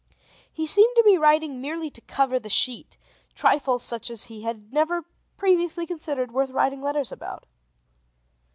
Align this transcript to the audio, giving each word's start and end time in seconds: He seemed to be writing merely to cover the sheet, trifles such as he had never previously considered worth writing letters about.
He 0.51 0.65
seemed 0.65 0.95
to 0.95 1.03
be 1.03 1.19
writing 1.19 1.61
merely 1.61 1.91
to 1.91 2.01
cover 2.01 2.39
the 2.39 2.49
sheet, 2.49 2.97
trifles 3.35 3.83
such 3.83 4.09
as 4.09 4.23
he 4.23 4.41
had 4.41 4.73
never 4.73 5.05
previously 5.37 5.85
considered 5.85 6.31
worth 6.31 6.49
writing 6.49 6.81
letters 6.81 7.11
about. 7.11 7.45